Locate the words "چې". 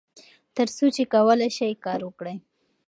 0.95-1.03